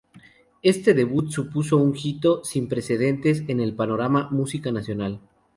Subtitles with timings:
[0.63, 5.19] Este debut supuso un hito sin precedentes en el panorama musical nacional.